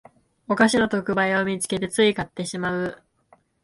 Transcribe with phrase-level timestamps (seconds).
[0.47, 3.03] お菓子の特売を見つけてつい買ってしまう